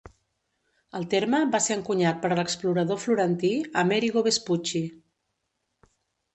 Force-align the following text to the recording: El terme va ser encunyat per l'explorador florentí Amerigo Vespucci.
El 0.99 1.03
terme 1.11 1.41
va 1.55 1.61
ser 1.65 1.77
encunyat 1.81 2.23
per 2.25 2.33
l'explorador 2.41 3.03
florentí 3.05 3.53
Amerigo 3.85 4.27
Vespucci. 4.31 4.85